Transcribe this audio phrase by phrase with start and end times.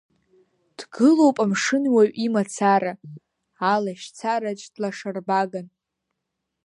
[0.77, 2.93] Дгылоуп амшынуаҩ имацара,
[3.73, 5.67] алашьцараҿ длашарбаган.